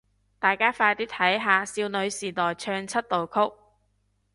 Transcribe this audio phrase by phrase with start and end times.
[0.39, 3.33] 大家快啲睇下少女時代唱出道曲